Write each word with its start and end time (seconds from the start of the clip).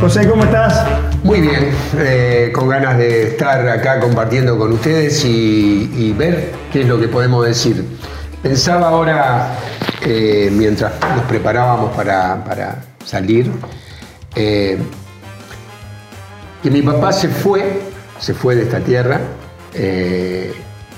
José, 0.00 0.26
¿cómo 0.26 0.44
estás? 0.44 0.86
Muy 1.22 1.42
bien, 1.42 1.74
eh, 1.98 2.50
con 2.54 2.70
ganas 2.70 2.96
de 2.96 3.24
estar 3.24 3.68
acá 3.68 4.00
compartiendo 4.00 4.56
con 4.56 4.72
ustedes 4.72 5.22
y, 5.26 6.14
ver 6.16 6.52
qué 6.72 6.80
es 6.80 6.88
lo 6.88 6.98
que 6.98 7.06
podemos 7.06 7.44
decir. 7.44 7.84
Pensaba 8.42 8.88
ahora, 8.88 9.58
eh, 10.00 10.48
mientras 10.50 10.94
nos 11.14 11.26
preparábamos 11.26 11.94
para, 11.94 12.76
salir, 13.04 13.52
eh, 14.34 14.78
que 16.62 16.70
mi 16.70 16.80
papá 16.80 17.12
se 17.12 17.28
fue, 17.28 17.82
se 18.18 18.32
fue 18.32 18.56
de 18.56 18.62
esta 18.62 18.80
tierra, 18.80 19.20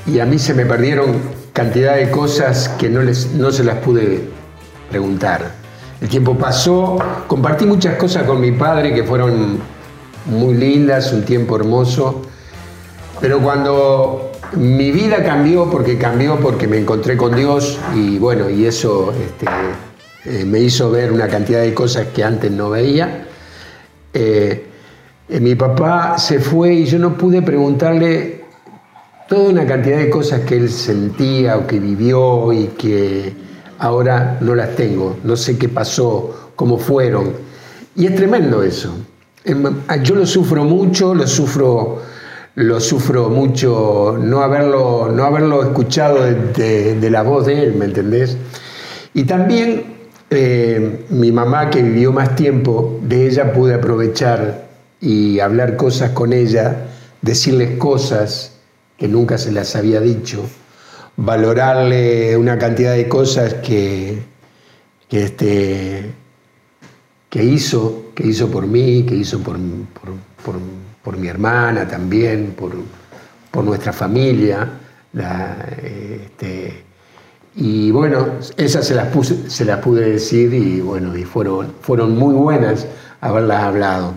y 0.06 0.20
a 0.20 0.24
mí 0.24 0.38
se 0.38 0.54
me 0.54 0.64
perdieron 0.64 1.20
cantidad 1.52 1.96
de 1.96 2.08
cosas 2.08 2.68
que 2.78 2.88
no, 2.88 3.02
les, 3.02 3.32
no 3.32 3.50
se 3.50 3.64
las 3.64 3.78
pude 3.78 4.28
preguntar. 4.90 5.61
El 6.02 6.08
tiempo 6.08 6.36
pasó, 6.36 6.98
compartí 7.28 7.64
muchas 7.64 7.94
cosas 7.94 8.24
con 8.24 8.40
mi 8.40 8.50
padre 8.50 8.92
que 8.92 9.04
fueron 9.04 9.60
muy 10.26 10.54
lindas, 10.54 11.12
un 11.12 11.24
tiempo 11.24 11.54
hermoso, 11.54 12.22
pero 13.20 13.38
cuando 13.38 14.32
mi 14.56 14.90
vida 14.90 15.22
cambió, 15.22 15.70
porque 15.70 15.96
cambió 15.98 16.40
porque 16.40 16.66
me 16.66 16.78
encontré 16.78 17.16
con 17.16 17.36
Dios 17.36 17.78
y 17.94 18.18
bueno, 18.18 18.50
y 18.50 18.66
eso 18.66 19.12
este, 19.12 19.46
eh, 20.24 20.44
me 20.44 20.58
hizo 20.58 20.90
ver 20.90 21.12
una 21.12 21.28
cantidad 21.28 21.60
de 21.60 21.72
cosas 21.72 22.08
que 22.08 22.24
antes 22.24 22.50
no 22.50 22.70
veía. 22.70 23.28
Eh, 24.12 24.66
eh, 25.28 25.38
mi 25.38 25.54
papá 25.54 26.18
se 26.18 26.40
fue 26.40 26.74
y 26.74 26.84
yo 26.84 26.98
no 26.98 27.16
pude 27.16 27.42
preguntarle 27.42 28.42
toda 29.28 29.50
una 29.50 29.64
cantidad 29.64 29.98
de 29.98 30.10
cosas 30.10 30.40
que 30.40 30.56
él 30.56 30.68
sentía 30.68 31.58
o 31.58 31.66
que 31.68 31.78
vivió 31.78 32.52
y 32.52 32.66
que 32.76 33.51
ahora 33.82 34.38
no 34.40 34.54
las 34.54 34.76
tengo, 34.76 35.16
no 35.24 35.36
sé 35.36 35.58
qué 35.58 35.68
pasó, 35.68 36.52
cómo 36.54 36.78
fueron. 36.78 37.32
Y 37.96 38.06
es 38.06 38.14
tremendo 38.14 38.62
eso. 38.62 38.94
Em, 39.44 39.64
ah, 39.88 39.96
yo 39.96 40.14
lo 40.14 40.24
sufro 40.24 40.62
mucho, 40.62 41.12
lo 41.16 41.26
sufro, 41.26 42.00
lo 42.54 42.80
sufro 42.80 43.28
mucho 43.28 44.16
no 44.20 44.40
haberlo, 44.40 45.10
no 45.12 45.24
haberlo 45.24 45.64
escuchado 45.64 46.22
de, 46.22 47.08
la 47.10 47.22
voz 47.22 47.46
de 47.46 47.60
él, 47.60 47.74
¿me 47.74 47.86
entendés? 47.86 48.36
Y 49.14 49.24
también 49.24 49.82
eh, 50.30 51.04
mi 51.10 51.32
mamá, 51.32 51.68
que 51.68 51.82
vivió 51.82 52.12
más 52.12 52.36
tiempo, 52.36 53.00
de 53.02 53.26
ella 53.26 53.52
pude 53.52 53.74
aprovechar 53.74 54.68
y 55.00 55.40
hablar 55.40 55.76
cosas 55.76 56.10
con 56.10 56.32
ella, 56.32 56.86
decirles 57.20 57.78
cosas 57.78 58.52
que 58.96 59.08
nunca 59.08 59.38
se 59.38 59.50
las 59.50 59.74
había 59.74 60.00
dicho 60.00 60.44
valorarle 61.24 62.36
una 62.36 62.58
cantidad 62.58 62.94
de 62.94 63.08
cosas 63.08 63.54
que, 63.54 64.22
que, 65.08 65.22
este, 65.22 66.10
que, 67.30 67.44
hizo, 67.44 68.06
que 68.14 68.26
hizo 68.26 68.50
por 68.50 68.66
mí, 68.66 69.04
que 69.04 69.14
hizo 69.14 69.38
por, 69.38 69.56
por, 71.02 71.16
mi 71.16 71.28
hermana 71.28 71.86
también, 71.86 72.56
por, 72.56 72.72
nuestra 73.64 73.92
familia. 73.92 74.68
Este, 75.80 76.82
y 77.54 77.92
bueno, 77.92 78.38
esas 78.56 78.84
se 78.84 78.94
las, 78.94 79.08
puse, 79.08 79.48
se 79.48 79.64
las 79.64 79.78
pude 79.78 80.10
decir 80.10 80.52
y 80.52 80.80
bueno, 80.80 81.16
y 81.16 81.22
fueron, 81.22 81.74
fueron 81.82 82.18
muy 82.18 82.34
buenas 82.34 82.86
haberlas 83.20 83.62
hablado. 83.62 84.14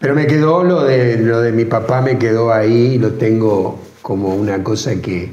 Pero 0.00 0.14
me 0.14 0.26
quedó 0.26 0.64
lo 0.64 0.82
de, 0.82 1.18
lo 1.18 1.40
de 1.40 1.52
mi 1.52 1.66
papá, 1.66 2.00
me 2.00 2.18
quedó 2.18 2.52
ahí, 2.52 2.98
lo 2.98 3.12
tengo 3.12 3.78
como 4.02 4.34
una 4.34 4.64
cosa 4.64 5.00
que, 5.00 5.32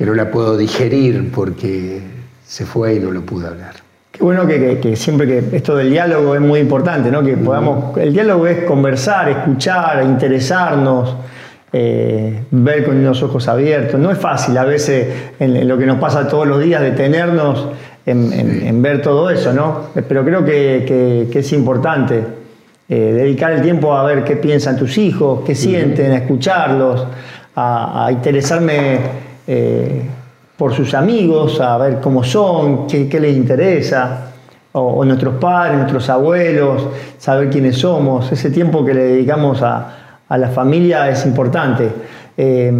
que 0.00 0.06
no 0.06 0.14
la 0.14 0.30
puedo 0.30 0.56
digerir 0.56 1.30
porque 1.30 2.00
se 2.42 2.64
fue 2.64 2.94
y 2.94 3.00
no 3.00 3.10
lo 3.10 3.20
pude 3.20 3.48
hablar. 3.48 3.74
Qué 4.10 4.24
bueno 4.24 4.46
que, 4.46 4.96
siempre 4.96 5.26
que 5.26 5.54
esto 5.54 5.76
del 5.76 5.90
diálogo 5.90 6.34
es 6.34 6.40
muy 6.40 6.60
importante, 6.60 7.10
¿no? 7.10 7.22
Que 7.22 7.36
podamos, 7.36 7.98
el 7.98 8.10
diálogo 8.10 8.46
es 8.46 8.64
conversar, 8.64 9.28
escuchar, 9.28 10.02
interesarnos, 10.02 11.16
eh, 11.70 12.44
ver 12.50 12.86
con 12.86 13.04
los 13.04 13.22
ojos 13.22 13.46
abiertos. 13.46 14.00
No 14.00 14.10
es 14.10 14.16
fácil 14.16 14.56
a 14.56 14.64
veces 14.64 15.06
en, 15.38 15.68
lo 15.68 15.76
que 15.76 15.84
nos 15.84 15.98
pasa 15.98 16.26
todos 16.26 16.48
los 16.48 16.62
días 16.62 16.80
detenernos 16.80 17.68
en, 18.06 18.80
ver 18.80 19.02
todo 19.02 19.28
eso, 19.28 19.52
¿no? 19.52 19.88
Pero 20.08 20.24
creo 20.24 20.42
que, 20.46 21.28
es 21.30 21.52
importante 21.52 22.22
eh, 22.88 23.12
dedicar 23.14 23.52
el 23.52 23.60
tiempo 23.60 23.94
a 23.94 24.02
ver 24.04 24.24
qué 24.24 24.36
piensan 24.36 24.78
tus 24.78 24.96
hijos, 24.96 25.42
qué 25.44 25.54
sienten, 25.54 26.12
a 26.12 26.16
escucharlos, 26.16 27.06
a 27.54 28.08
interesarme 28.10 29.28
eh, 29.52 30.02
por 30.56 30.72
sus 30.72 30.94
amigos, 30.94 31.60
a 31.60 31.76
ver 31.76 31.98
cómo 32.00 32.22
son, 32.22 32.86
qué, 32.86 33.18
les 33.18 33.36
interesa, 33.36 34.30
o, 34.70 35.04
nuestros 35.04 35.40
padres, 35.40 35.76
nuestros 35.76 36.08
abuelos, 36.08 36.86
saber 37.18 37.50
quiénes 37.50 37.76
somos. 37.76 38.30
Ese 38.30 38.50
tiempo 38.50 38.84
que 38.84 38.94
le 38.94 39.02
dedicamos 39.02 39.60
a, 39.62 39.96
la 40.28 40.48
familia 40.50 41.10
es 41.10 41.26
importante. 41.26 41.88
Eh, 42.36 42.72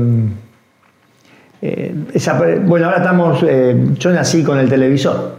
eh, 1.60 1.94
bueno, 2.64 2.86
ahora 2.86 2.98
estamos, 2.98 3.40
yo 3.98 4.10
nací 4.12 4.44
con 4.44 4.60
el 4.60 4.68
televisor, 4.68 5.38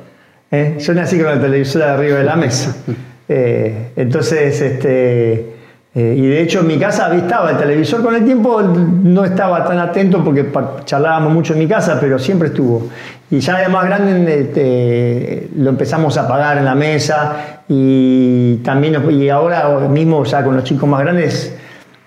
yo 0.51 0.93
nací 0.93 1.17
con 1.17 1.31
el 1.31 1.39
televisor 1.39 1.83
arriba 1.83 2.17
de 2.17 2.23
la 2.25 2.35
mesa. 2.35 2.75
entonces, 3.29 4.59
este, 4.59 5.50
eh, 5.93 6.15
y 6.17 6.25
de 6.25 6.41
hecho 6.41 6.61
en 6.61 6.67
mi 6.67 6.77
casa 6.79 7.13
estaba 7.13 7.51
el 7.51 7.57
televisor 7.57 8.01
con 8.01 8.15
el 8.15 8.23
tiempo, 8.23 8.61
no 8.61 9.25
estaba 9.25 9.65
tan 9.65 9.77
atento 9.77 10.23
porque 10.23 10.49
charlábamos 10.85 11.33
mucho 11.33 11.51
en 11.51 11.59
mi 11.59 11.67
casa, 11.67 11.97
pero 11.99 12.17
siempre 12.17 12.47
estuvo. 12.47 12.87
Y 13.29 13.39
ya 13.39 13.57
de 13.57 13.67
más 13.67 13.85
grande 13.85 14.39
este, 14.39 15.49
lo 15.57 15.69
empezamos 15.69 16.17
a 16.17 16.21
apagar 16.21 16.57
en 16.57 16.65
la 16.65 16.75
mesa 16.75 17.61
y 17.67 18.55
también 18.57 19.03
y 19.11 19.27
ahora 19.27 19.67
mismo 19.89 20.23
ya 20.23 20.43
con 20.43 20.55
los 20.55 20.63
chicos 20.63 20.87
más 20.87 21.01
grandes 21.01 21.57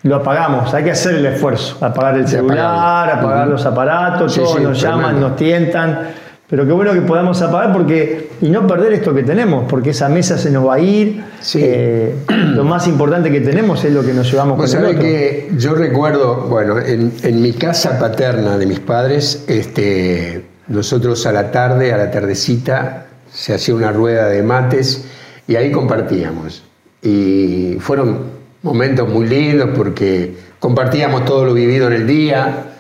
lo 0.03 0.17
apagamos. 0.17 0.73
Hay 0.73 0.85
que 0.85 0.93
hacer 0.93 1.17
el 1.17 1.27
esfuerzo, 1.27 1.85
apagar 1.85 2.17
el 2.17 2.29
celular, 2.29 3.11
apagar 3.11 3.49
los 3.49 3.67
aparatos, 3.67 4.35
todos 4.35 4.61
nos 4.61 4.81
llaman, 4.81 5.21
nos 5.21 5.37
tientan. 5.37 6.24
Pero 6.55 6.69
qué 6.69 6.73
bueno 6.73 6.93
que 6.93 7.01
podamos 7.01 7.43
apagar 7.43 7.73
porque, 7.73 8.29
y 8.41 8.49
no 8.49 8.65
perder 8.65 8.93
esto 8.93 9.13
que 9.13 9.25
tenemos, 9.25 9.65
porque 9.69 9.91
esa 9.91 10.09
mesa 10.09 10.39
se 10.39 10.53
nos 10.53 10.69
va 10.69 10.75
a 10.75 10.79
ir. 10.79 11.21
Eh, 11.57 12.15
lo 12.29 12.63
más 12.63 12.87
importante 12.87 13.29
que 13.33 13.41
tenemos 13.41 13.85
es 13.85 13.93
lo 13.93 14.05
que 14.05 14.13
nos 14.13 14.31
llevamos 14.31 14.59
con 14.59 14.71
el 14.71 14.85
otro. 14.85 15.01
que 15.01 15.51
yo 15.59 15.75
recuerdo, 15.75 16.43
bueno, 16.43 16.79
en, 16.79 17.43
mi 17.43 17.55
casa 17.55 17.99
paterna 17.99 18.57
de 18.57 18.67
mis 18.67 18.79
padres, 18.79 19.45
este, 19.49 20.45
nosotros 20.69 21.27
a 21.27 21.33
la 21.33 21.51
tarde, 21.51 21.93
a 21.93 21.97
la 21.97 22.13
tardecita, 22.13 23.09
se 23.33 23.53
hacía 23.53 23.75
una 23.75 23.91
rueda 23.91 24.29
de 24.29 24.45
mates 24.45 25.07
y 25.49 25.57
ahí 25.57 25.73
compartíamos. 25.73 26.63
Y 27.03 27.79
fueron 27.81 28.19
momentos 28.63 29.09
muy 29.09 29.27
lindos 29.27 29.71
porque 29.75 30.37
compartíamos 30.61 31.25
todo 31.25 31.47
lo 31.47 31.53
vivido 31.53 31.89
en 31.89 31.95
el 31.95 32.07
día 32.07 32.74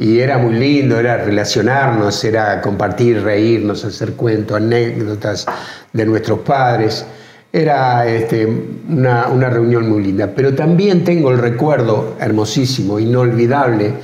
y 0.00 0.20
era 0.20 0.38
muy 0.38 0.54
lindo, 0.54 1.00
era 1.00 1.16
relacionarnos, 1.16 2.22
era 2.22 2.60
compartir, 2.60 3.20
reírnos, 3.20 3.84
hacer 3.84 4.12
cuentos, 4.12 4.56
anécdotas 4.56 5.44
de 5.92 6.06
nuestros 6.06 6.38
padres. 6.38 7.04
Era 7.52 8.06
este, 8.06 8.46
una, 8.46 9.50
reunión 9.50 9.90
muy 9.90 10.04
linda. 10.04 10.30
Pero 10.36 10.54
también 10.54 11.02
tengo 11.02 11.32
el 11.32 11.38
recuerdo 11.38 12.14
hermosísimo, 12.20 13.00
inolvidable, 13.00 13.94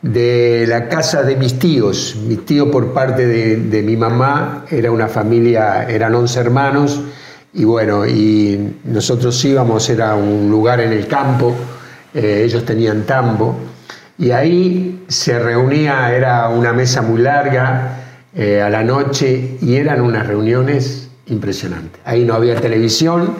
de 0.00 0.64
la 0.66 0.88
casa 0.88 1.22
de 1.22 1.36
mis 1.36 1.58
tíos. 1.58 2.16
Mis 2.26 2.46
tíos 2.46 2.68
por 2.70 2.94
parte 2.94 3.26
de, 3.26 3.82
mi 3.82 3.98
mamá 3.98 4.64
era 4.70 4.90
una 4.90 5.08
familia, 5.08 5.86
eran 5.90 6.14
11 6.14 6.40
hermanos, 6.40 7.02
y 7.52 7.64
bueno, 7.64 8.06
y 8.06 8.76
nosotros 8.84 9.44
íbamos, 9.44 9.90
era 9.90 10.14
un 10.14 10.48
lugar 10.50 10.80
en 10.80 10.92
el 10.92 11.06
campo, 11.06 11.54
eh, 12.14 12.44
ellos 12.46 12.64
tenían 12.64 13.02
tambo, 13.02 13.56
y 14.18 14.32
ahí 14.32 15.04
se 15.08 15.38
reunía, 15.38 16.12
era 16.12 16.48
una 16.48 16.72
mesa 16.72 17.02
muy 17.02 17.22
larga 17.22 17.98
eh, 18.34 18.60
a 18.60 18.68
la 18.68 18.82
noche 18.82 19.56
y 19.62 19.76
eran 19.76 20.00
unas 20.00 20.26
reuniones 20.26 21.08
impresionantes. 21.26 22.00
Ahí 22.04 22.24
no 22.24 22.34
había 22.34 22.60
televisión, 22.60 23.36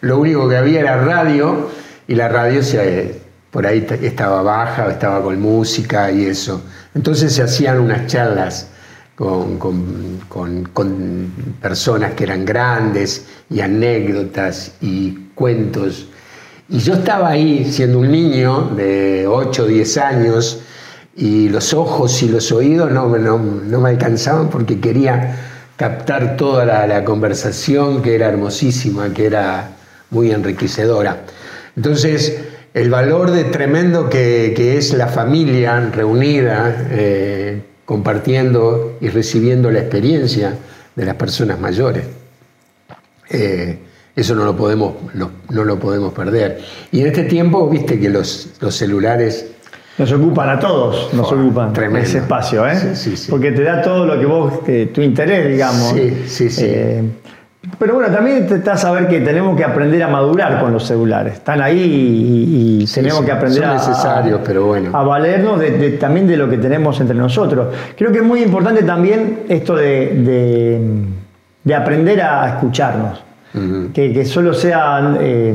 lo 0.00 0.18
único 0.18 0.48
que 0.48 0.56
había 0.56 0.80
era 0.80 0.96
radio 0.96 1.68
y 2.08 2.14
la 2.14 2.28
radio 2.28 2.62
se, 2.62 3.20
por 3.50 3.66
ahí 3.66 3.86
estaba 4.00 4.42
baja, 4.42 4.90
estaba 4.90 5.22
con 5.22 5.38
música 5.38 6.10
y 6.10 6.24
eso. 6.24 6.62
Entonces 6.94 7.34
se 7.34 7.42
hacían 7.42 7.78
unas 7.78 8.06
charlas 8.06 8.68
con, 9.14 9.58
con 9.58 11.32
personas 11.60 12.14
que 12.14 12.24
eran 12.24 12.46
grandes 12.46 13.26
y 13.50 13.60
anécdotas 13.60 14.72
y 14.80 15.28
cuentos 15.34 16.08
y 16.72 16.78
yo 16.78 16.94
estaba 16.94 17.28
ahí 17.28 17.70
siendo 17.70 17.98
un 17.98 18.10
niño 18.10 18.70
de 18.74 19.26
8 19.26 19.64
o 19.64 19.66
10 19.66 19.96
años 19.98 20.60
y 21.14 21.50
los 21.50 21.74
ojos 21.74 22.22
y 22.22 22.30
los 22.30 22.50
oídos 22.50 22.90
no, 22.90 23.14
no, 23.18 23.80
me 23.80 23.90
alcanzaban 23.90 24.48
porque 24.48 24.80
quería 24.80 25.36
captar 25.76 26.38
toda 26.38 26.64
la, 26.86 27.04
conversación 27.04 28.00
que 28.00 28.14
era 28.14 28.28
hermosísima, 28.28 29.12
que 29.12 29.26
era 29.26 29.72
muy 30.08 30.30
enriquecedora. 30.30 31.24
Entonces, 31.76 32.40
el 32.72 32.88
valor 32.88 33.32
de 33.32 33.44
tremendo 33.44 34.08
que, 34.08 34.78
es 34.78 34.94
la 34.94 35.08
familia 35.08 35.78
reunida, 35.90 36.86
eh, 36.90 37.62
compartiendo 37.84 38.96
y 39.02 39.10
recibiendo 39.10 39.70
la 39.70 39.80
experiencia 39.80 40.56
de 40.96 41.04
las 41.04 41.16
personas 41.16 41.60
mayores. 41.60 42.06
Eh, 43.28 43.78
Eso 44.14 44.34
no 44.34 44.44
lo 44.44 44.56
podemos, 44.56 44.94
no, 45.14 45.30
lo 45.48 45.78
podemos 45.78 46.12
perder. 46.12 46.60
Y 46.90 47.00
en 47.00 47.06
este 47.06 47.24
tiempo, 47.24 47.68
viste 47.68 47.98
que 47.98 48.10
los, 48.10 48.50
los 48.60 48.74
celulares 48.74 49.52
nos 49.98 50.10
ocupan 50.10 50.48
a 50.48 50.58
todos, 50.58 51.12
nos 51.12 51.30
ocupan 51.30 51.72
ese 51.96 52.18
espacio, 52.18 52.66
¿eh? 52.66 52.94
Sí, 52.94 53.14
sí, 53.16 53.30
Porque 53.30 53.52
te 53.52 53.62
da 53.62 53.82
todo 53.82 54.06
lo 54.06 54.18
que 54.18 54.24
vos, 54.24 54.64
tu 54.64 55.02
interés, 55.02 55.48
digamos. 55.48 55.92
Sí, 55.92 56.24
sí, 56.26 56.50
sí. 56.50 56.64
Eh, 56.66 57.02
pero 57.78 57.94
bueno, 57.94 58.12
también 58.12 58.48
está 58.50 58.72
a 58.72 58.76
saber 58.76 59.06
que 59.06 59.20
tenemos 59.20 59.56
que 59.56 59.64
aprender 59.64 60.02
a 60.02 60.08
madurar 60.08 60.60
con 60.60 60.72
los 60.72 60.84
celulares. 60.84 61.34
Están 61.34 61.60
ahí 61.60 62.80
y, 62.80 62.86
tenemos 62.86 63.24
que 63.24 63.32
aprender 63.32 63.64
a, 63.64 63.74
necesarios, 63.74 64.40
pero 64.44 64.66
bueno. 64.66 64.96
a 64.96 65.04
valernos 65.04 65.60
de, 65.60 65.90
también 65.92 66.26
de 66.26 66.36
lo 66.36 66.48
que 66.48 66.58
tenemos 66.58 67.00
entre 67.00 67.16
nosotros. 67.16 67.68
Creo 67.96 68.10
que 68.10 68.18
es 68.18 68.24
muy 68.24 68.42
importante 68.42 68.82
también 68.82 69.42
esto 69.48 69.76
de, 69.76 70.88
aprender 71.74 72.20
a 72.22 72.48
escucharnos. 72.48 73.22
Que, 73.92 74.24
solo 74.24 74.54
sea 74.54 75.16
eh, 75.20 75.54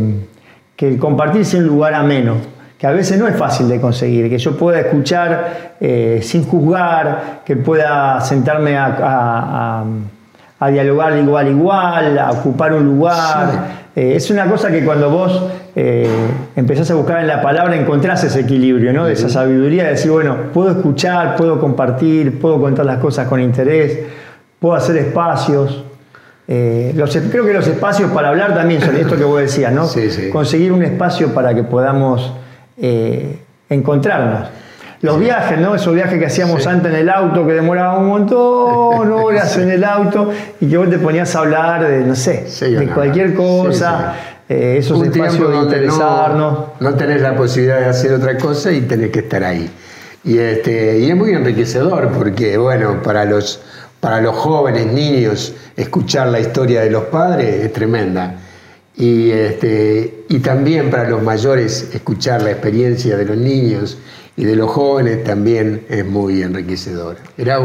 que 0.75 0.87
el 0.87 0.97
compartir 0.97 1.45
sea 1.45 1.59
un 1.59 1.67
lugar 1.67 1.93
ameno 1.93 2.57
que 2.77 2.85
a 2.85 2.91
veces 2.91 3.17
no 3.17 3.27
es 3.27 3.35
fácil 3.35 3.67
de 3.67 3.81
conseguir, 3.81 4.29
que 4.29 4.37
yo 4.37 4.55
pueda 4.55 4.79
escuchar 4.79 5.75
eh, 5.79 6.19
sin 6.21 6.43
juzgar, 6.43 7.41
que 7.43 7.55
pueda 7.55 8.21
sentarme 8.21 8.77
a, 8.77 9.83
dialogar 10.71 11.13
de 11.13 11.21
igual 11.21 11.47
a 11.47 11.49
igual, 11.49 12.19
a 12.19 12.31
ocupar 12.31 12.73
un 12.73 12.85
lugar. 12.85 13.87
Eh, 13.95 14.13
es 14.15 14.29
una 14.29 14.47
cosa 14.47 14.69
que 14.69 14.85
cuando 14.85 15.09
vos 15.09 15.43
eh, 15.75 16.07
empezás 16.55 16.91
a 16.91 16.93
buscar 16.93 17.19
en 17.19 17.27
la 17.27 17.41
palabra 17.41 17.75
encontrás 17.75 18.23
ese 18.23 18.41
equilibrio, 18.41 18.93
¿no? 18.93 19.05
de 19.05 19.13
esa 19.13 19.29
sabiduría 19.29 19.85
de 19.85 19.89
decir, 19.91 20.11
bueno, 20.11 20.35
puedo 20.53 20.69
escuchar, 20.69 21.35
puedo 21.35 21.59
compartir, 21.59 22.39
puedo 22.39 22.61
contar 22.61 22.85
las 22.85 22.99
cosas 22.99 23.27
con 23.27 23.41
interés, 23.41 23.99
puedo 24.59 24.75
hacer 24.75 24.97
espacios. 24.97 25.83
Creo 26.47 27.45
que 27.45 27.53
los 27.53 27.67
espacios 27.67 28.11
para 28.11 28.29
hablar 28.29 28.55
también 28.55 28.81
son 28.81 28.95
esto 28.95 29.17
que 29.17 29.23
vos 29.23 29.41
decías, 29.41 29.71
¿no? 29.73 29.87
Conseguir 30.31 30.71
un 30.71 30.83
espacio 30.83 31.33
para 31.33 31.53
que 31.53 31.63
podamos 31.63 32.33
eh, 32.77 33.39
encontrarnos. 33.69 34.49
Los 35.01 35.19
viajes, 35.19 35.59
¿no? 35.59 35.75
Esos 35.75 35.93
viajes 35.93 36.17
que 36.17 36.25
hacíamos 36.25 36.65
antes 36.65 36.91
en 36.91 36.99
el 36.99 37.09
auto, 37.09 37.45
que 37.45 37.53
demoraban 37.53 38.01
un 38.01 38.07
montón, 38.07 39.11
horas 39.11 39.55
en 39.59 39.69
el 39.69 39.83
auto, 39.83 40.31
y 40.59 40.67
que 40.67 40.77
vos 40.77 40.89
te 40.89 40.97
ponías 40.97 41.35
a 41.35 41.39
hablar 41.39 41.87
de, 41.87 41.99
no 41.99 42.15
sé, 42.15 42.45
de 42.61 42.87
cualquier 42.87 43.35
cosa. 43.35 44.15
Eh, 44.49 44.77
esos 44.79 45.03
espacios 45.03 45.51
de 45.51 45.57
interesarnos. 45.57 46.59
No, 46.79 46.95
tenés 46.95 47.21
la 47.21 47.35
posibilidad 47.35 47.79
de 47.79 47.85
hacer 47.87 48.13
otra 48.13 48.37
cosa 48.37 48.71
y 48.71 48.81
tenés 48.81 49.11
que 49.11 49.19
estar 49.19 49.43
ahí. 49.43 49.69
Y, 50.23 50.37
este, 50.37 50.99
y 50.99 51.09
es 51.09 51.15
muy 51.15 51.31
enriquecedor 51.31 52.11
porque, 52.11 52.57
bueno, 52.57 53.01
para 53.03 53.25
los, 53.25 53.61
para 53.99 54.21
los 54.21 54.35
jóvenes, 54.35 54.87
niños, 54.87 55.53
escuchar 55.75 56.29
la 56.29 56.39
historia 56.39 56.81
de 56.81 56.89
los 56.89 57.05
padres 57.05 57.63
es 57.63 57.73
tremenda. 57.73 58.35
Y, 58.95 59.29
este, 59.29 60.25
y 60.29 60.39
también 60.39 60.89
para 60.89 61.07
los 61.09 61.21
mayores 61.21 61.89
escuchar 61.93 62.41
la 62.41 62.51
experiencia 62.51 63.15
de 63.15 63.25
los 63.25 63.37
niños 63.37 63.97
y 64.35 64.43
de 64.43 64.55
los 64.55 64.71
jóvenes 64.71 65.23
también 65.23 65.85
es 65.89 66.05
muy 66.05 66.41
enriquecedor. 66.41 67.17
Era 67.37 67.59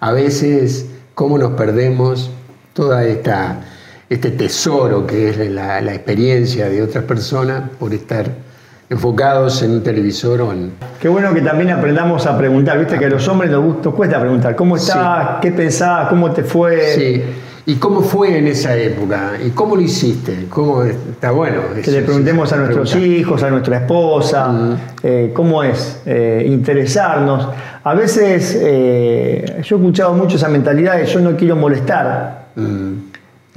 a 0.00 0.12
veces 0.12 0.86
cómo 1.14 1.38
nos 1.38 1.52
perdemos 1.52 2.30
toda 2.72 3.04
este 3.06 4.30
tesoro 4.30 5.06
que 5.06 5.30
es 5.30 5.50
la, 5.50 5.80
la, 5.80 5.94
experiencia 5.94 6.68
de 6.68 6.82
otras 6.82 7.04
personas 7.04 7.70
por 7.78 7.92
estar 7.92 8.47
enfocados 8.90 9.62
en 9.62 9.72
un 9.72 9.82
televisor 9.82 10.40
o 10.40 10.52
en... 10.52 10.72
Qué 11.00 11.08
bueno 11.08 11.32
que 11.34 11.42
también 11.42 11.70
aprendamos 11.70 12.26
a 12.26 12.36
preguntar, 12.38 12.78
viste 12.78 12.98
que 12.98 13.06
a 13.06 13.10
los 13.10 13.26
hombres 13.28 13.50
nos, 13.50 13.94
cuesta 13.94 14.18
preguntar, 14.18 14.56
¿cómo 14.56 14.76
estás? 14.76 15.40
¿Qué 15.40 15.52
pensás? 15.52 16.08
¿Cómo 16.08 16.30
te 16.32 16.42
fue? 16.42 16.94
Sí. 16.94 17.22
¿Y 17.66 17.74
cómo 17.74 18.00
fue 18.00 18.38
en 18.38 18.46
esa 18.46 18.74
época? 18.74 19.32
¿Y 19.44 19.50
cómo 19.50 19.76
lo 19.76 19.82
hiciste? 19.82 20.46
¿Cómo 20.48 20.84
está 20.84 21.32
bueno? 21.32 21.60
Que 21.84 21.90
le 21.90 22.00
preguntemos 22.00 22.50
a 22.54 22.56
nuestros 22.56 22.96
hijos, 22.96 23.42
a 23.42 23.50
nuestra 23.50 23.76
esposa, 23.76 24.78
eh, 25.02 25.32
cómo 25.34 25.62
es 25.62 26.00
eh, 26.06 26.46
interesarnos. 26.46 27.46
A 27.84 27.92
veces 27.92 28.58
eh, 28.58 29.60
yo 29.62 29.76
he 29.76 29.78
escuchado 29.80 30.14
mucho 30.14 30.36
esa 30.36 30.48
mentalidad 30.48 30.96
de 30.96 31.04
yo 31.04 31.20
no 31.20 31.36
quiero 31.36 31.56
molestar. 31.56 32.46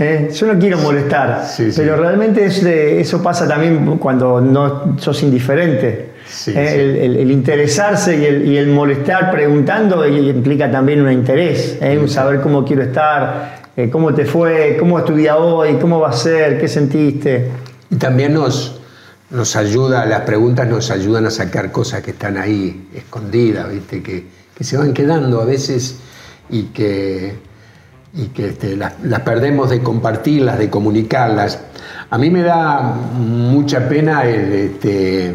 Mm. 0.02 0.30
Yo 0.30 0.48
no 0.48 0.60
quiero 0.60 0.80
molestar, 0.80 1.46
pero 1.76 1.96
realmente 1.96 2.48
eso 3.00 3.22
pasa 3.22 3.48
también 3.48 3.98
cuando 3.98 4.42
no 4.42 4.98
sos 4.98 5.22
indiferente. 5.22 6.12
el, 6.48 7.30
interesarse 7.30 8.18
y 8.18 8.58
el, 8.58 8.68
molestar 8.68 9.32
preguntando 9.32 10.08
implica 10.08 10.72
también 10.72 11.02
un 11.02 11.12
interés, 11.12 11.78
un 12.00 12.10
saber 12.10 12.42
cómo 12.42 12.66
quiero 12.66 12.82
estar, 12.82 13.62
eh, 13.78 13.90
cómo 13.92 14.14
te 14.14 14.26
fue, 14.26 14.78
cómo 14.80 14.98
es 14.98 15.06
tu 15.06 15.16
día 15.16 15.38
hoy, 15.38 15.76
cómo 15.76 16.00
va 16.00 16.10
a 16.10 16.14
ser, 16.14 16.60
qué 16.60 16.68
sentiste. 16.68 17.50
Y 17.90 17.96
también 17.98 18.34
nos, 18.34 18.82
nos 19.30 19.56
ayuda, 19.56 20.06
las 20.06 20.22
preguntas 20.22 20.68
nos 20.68 20.90
ayudan 20.90 21.28
a 21.28 21.32
sacar 21.32 21.72
cosas 21.72 22.02
que 22.02 22.12
están 22.12 22.38
ahí 22.38 22.90
escondidas, 22.96 23.72
¿viste? 23.72 24.02
Que, 24.02 24.26
que 24.58 24.64
se 24.64 24.78
van 24.78 24.94
quedando 24.94 25.42
a 25.42 25.46
veces 25.46 25.98
y 26.50 26.64
que, 26.64 27.36
y 28.14 28.28
que 28.28 28.50
este, 28.50 28.76
las, 28.76 28.94
perdemos 29.24 29.70
de 29.70 29.82
compartirlas, 29.82 30.58
de 30.60 30.70
comunicarlas. 30.70 31.60
A 32.10 32.18
mí 32.18 32.30
me 32.30 32.42
da 32.42 32.82
mucha 32.82 33.88
pena 33.88 34.24
el, 34.24 34.54
este, 34.54 35.34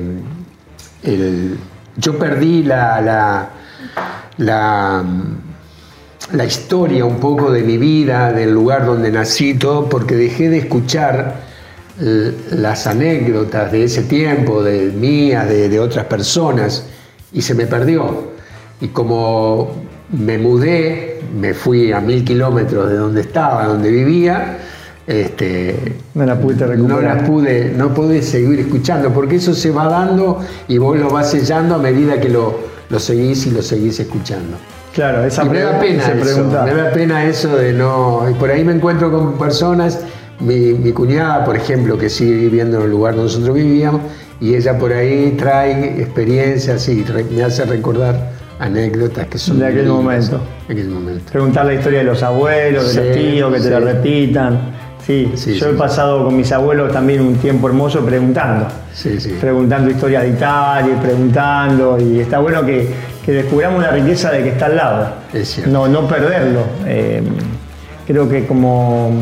yo 1.97 2.19
perdí 2.19 2.63
la, 2.63 3.49
la, 4.39 5.05
la 6.33 6.45
historia 6.45 7.05
un 7.05 7.19
poco 7.19 7.51
de 7.51 7.63
mi 7.63 7.79
vida, 7.79 8.33
del 8.33 8.53
lugar 8.53 8.85
donde 8.85 9.11
nací, 9.11 9.55
todo, 9.55 9.89
porque 9.89 10.17
dejé 10.17 10.51
de 10.51 10.59
escuchar 10.59 11.47
las 11.99 12.87
anécdotas 12.87 13.73
de 13.73 13.85
ese 13.85 14.03
tiempo, 14.03 14.63
de 14.63 14.93
mías, 14.93 15.49
de, 15.49 15.81
otras 15.81 16.07
personas, 16.07 16.87
y 17.33 17.43
se 17.43 17.55
me 17.55 17.67
perdió. 17.67 18.33
Y 18.81 18.89
como 18.89 19.71
me 20.11 20.39
mudé, 20.39 21.06
me 21.39 21.55
fui 21.55 21.93
a 21.93 22.01
mil 22.01 22.25
kilómetros 22.25 22.89
de 22.89 22.97
donde 22.97 23.21
estaba, 23.23 23.67
donde 23.67 23.91
vivía, 23.91 24.59
este, 25.07 25.95
no 26.15 26.25
la 26.25 26.39
pude 26.39 26.67
recuperar. 26.67 27.03
No 27.03 27.15
la 27.15 27.25
pude, 27.25 27.73
no 27.77 27.95
pude 27.95 28.23
seguir 28.23 28.61
escuchando, 28.61 29.13
porque 29.13 29.37
eso 29.37 29.55
se 29.55 29.71
va 29.71 29.89
dando 29.89 30.41
y 30.69 30.79
vos 30.79 30.99
lo 30.99 31.11
vas 31.11 31.31
sellando 31.31 31.77
a 31.77 31.79
medida 31.79 32.21
que 32.21 32.29
lo, 32.29 32.59
lo 32.89 32.99
seguís 32.99 33.47
y 33.47 33.51
lo 33.51 33.63
seguís 33.63 34.01
escuchando. 34.01 34.57
Claro, 34.95 35.25
esa 35.25 35.45
me 35.45 35.61
da 35.61 35.79
pena 35.79 36.11
eso, 36.11 36.45
me 36.45 36.75
da 36.75 36.91
pena 36.91 37.25
eso 37.27 37.55
de 37.55 37.75
no. 37.75 38.27
Y 38.31 38.35
por 38.35 38.51
ahí 38.51 38.65
me 38.65 38.73
encuentro 38.73 39.13
con 39.13 39.37
personas, 39.37 40.01
mi, 40.41 40.91
cuñada, 40.93 41.45
por 41.45 41.55
ejemplo, 41.55 41.99
que 41.99 42.09
sigue 42.09 42.35
viviendo 42.35 42.79
en 42.79 42.85
el 42.85 42.91
lugar 42.91 43.15
donde 43.15 43.31
nosotros 43.31 43.55
vivíamos, 43.55 44.01
y 44.41 44.55
ella 44.55 44.79
por 44.79 44.93
ahí 44.93 45.35
trae 45.39 46.01
experiencias 46.01 46.89
y 46.89 47.05
me 47.31 47.45
hace 47.45 47.65
recordar 47.67 48.33
anécdotas 48.59 49.27
que 49.27 49.39
son 49.39 49.59
de 49.59 49.67
aquel 49.67 49.87
momento. 49.87 50.41
aquel 50.65 50.89
momento. 50.89 51.33
Preguntar 51.33 51.67
la 51.67 51.75
historia 51.75 52.01
de 52.01 52.05
los 52.05 52.23
abuelos, 52.23 52.95
de 52.95 53.05
los 53.05 53.17
tíos, 53.17 53.55
que 53.55 53.61
te 53.61 53.71
la 53.71 53.81
repitan. 53.81 54.77
Sí, 55.07 55.33
yo 55.61 55.69
he 55.69 55.75
pasado 55.75 56.25
con 56.25 56.37
mis 56.37 56.51
abuelos 56.51 56.93
también 56.93 57.21
un 57.21 57.37
tiempo 57.37 57.69
hermoso 57.69 58.05
preguntando. 58.05 58.67
Preguntando 59.41 59.91
historias 59.91 60.25
de 60.25 60.31
Italia, 60.31 61.01
preguntando, 61.01 61.97
y 62.01 62.19
está 62.19 62.41
bueno 62.41 62.67
que 62.67 62.89
que 63.27 63.33
descubramos 63.33 63.83
la 63.83 63.91
riqueza 63.91 64.31
de 64.31 64.45
que 64.45 64.51
está 64.51 64.67
al 64.67 64.77
lado. 64.77 65.09
no, 65.67 65.89
no 65.89 66.07
perderlo. 66.07 66.61
Eh, 66.87 67.21
creo 68.07 68.29
que 68.29 68.47
como 68.47 69.13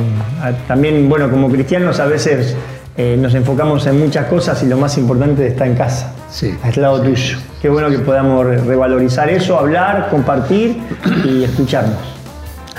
también, 0.69 1.09
bueno, 1.09 1.31
como 1.31 1.49
cristianos 1.49 1.99
a 2.01 2.05
veces 2.05 2.55
eh, 2.97 3.17
nos 3.19 3.35
enfocamos 3.35 3.87
en 3.87 3.99
muchas 3.99 4.27
cosas 4.27 4.63
y 4.63 4.67
lo 4.67 4.77
más 4.77 4.97
importante 4.99 5.47
está 5.47 5.67
en 5.67 5.75
casa. 5.75 6.13
Sí. 6.31 6.57
Al 6.63 6.81
lado 6.81 7.03
tuyo. 7.03 7.39
Qué 7.61 7.69
bueno 7.69 7.89
que 7.91 7.99
podamos 7.99 8.45
revalorizar 8.45 9.29
eso, 9.31 9.59
hablar, 9.59 10.09
compartir 10.11 10.83
y 11.25 11.45
escucharnos. 11.45 11.99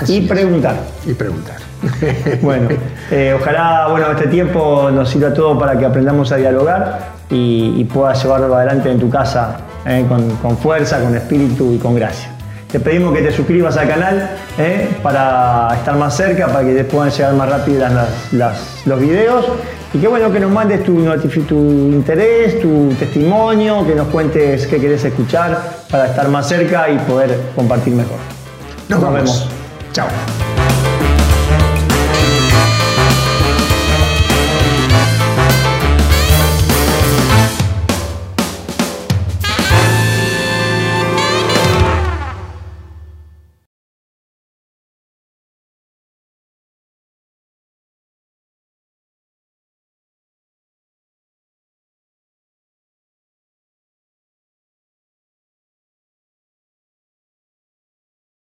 y 0.06 0.22
preguntar. 0.22 0.76
Y 1.06 1.12
preguntar. 1.12 1.56
bueno, 2.42 2.68
eh, 3.10 3.36
ojalá 3.38 3.88
bueno, 3.90 4.10
este 4.12 4.28
tiempo 4.28 4.90
nos 4.90 5.10
sirva 5.10 5.32
todo 5.34 5.58
para 5.58 5.78
que 5.78 5.84
aprendamos 5.84 6.32
a 6.32 6.36
dialogar 6.36 7.16
y, 7.30 7.74
y 7.76 7.84
puedas 7.84 8.22
llevarlo 8.22 8.54
adelante 8.54 8.90
en 8.90 8.98
tu 8.98 9.10
casa 9.10 9.58
eh, 9.88 10.04
con, 10.42 10.58
fuerza, 10.58 11.00
con 11.00 11.14
espíritu 11.14 11.72
y 11.72 11.78
con 11.78 11.94
gracia. 11.94 12.28
Te 12.72 12.80
pedimos 12.80 13.14
que 13.14 13.22
te 13.22 13.30
suscribas 13.30 13.76
al 13.76 13.88
canal 13.88 14.30
eh, 14.58 14.88
para 15.00 15.68
estar 15.76 15.94
más 15.94 16.16
cerca, 16.16 16.48
para 16.48 16.66
que 16.66 16.74
te 16.74 16.82
puedan 16.82 17.08
llegar 17.10 17.34
más 17.34 17.48
rápido 17.48 17.86
los 18.84 19.00
videos 19.00 19.46
y 19.94 19.98
que 19.98 20.08
bueno 20.08 20.30
que 20.32 20.40
nos 20.40 20.50
mandes 20.50 20.82
tu, 20.84 21.04
tu 21.46 21.54
interés, 21.54 22.60
tu 22.60 22.88
testimonio, 22.98 23.86
que 23.86 23.94
nos 23.94 24.08
cuentes 24.08 24.66
qué 24.66 24.80
querés 24.80 25.04
escuchar 25.04 25.84
para 25.90 26.06
estar 26.06 26.28
más 26.28 26.48
cerca 26.48 26.90
y 26.90 26.98
poder 26.98 27.38
compartir 27.54 27.94
mejor. 27.94 28.18
Nos, 28.88 29.00
vemos. 29.00 29.48
Chao. 29.92 30.06